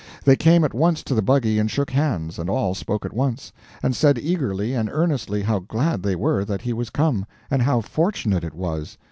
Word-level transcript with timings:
They 0.23 0.35
came 0.35 0.63
at 0.63 0.73
once 0.73 1.03
to 1.03 1.13
the 1.13 1.21
buggy 1.21 1.59
and 1.59 1.69
shook 1.69 1.91
hands, 1.91 2.39
and 2.39 2.49
all 2.49 2.73
spoke 2.73 3.05
at 3.05 3.13
once, 3.13 3.53
and 3.83 3.95
said 3.95 4.17
eagerly 4.17 4.73
and 4.73 4.89
earnestly, 4.91 5.43
how 5.43 5.59
glad 5.59 6.01
they 6.01 6.15
were 6.15 6.43
that 6.43 6.63
he 6.63 6.73
was 6.73 6.89
come, 6.89 7.23
and 7.51 7.61
how 7.61 7.81
fortunate 7.81 8.43
it 8.43 8.55
was. 8.55 8.97